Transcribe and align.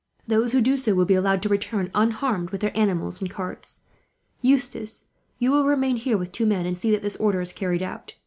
Those 0.25 0.51
who 0.51 0.61
do 0.61 0.77
so 0.77 0.95
will 0.95 1.05
be 1.05 1.13
allowed 1.13 1.43
to 1.43 1.47
return, 1.49 1.91
unharmed, 1.93 2.49
with 2.49 2.61
their 2.61 2.75
animals 2.75 3.21
and 3.21 3.29
carts. 3.29 3.81
"Eustace, 4.41 5.05
you 5.37 5.51
will 5.51 5.65
remain 5.67 5.95
here 5.97 6.17
with 6.17 6.31
two 6.31 6.47
men, 6.47 6.65
and 6.65 6.75
see 6.75 6.89
that 6.89 7.03
this 7.03 7.17
order 7.17 7.39
is 7.39 7.53
carried 7.53 7.83
out. 7.83 8.15